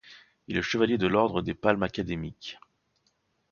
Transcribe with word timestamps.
Il 0.47 0.57
est 0.57 0.63
chevalier 0.63 0.97
de 0.97 1.05
l'Ordre 1.05 1.43
des 1.43 1.53
Palmes 1.53 1.83
académiques. 1.83 2.57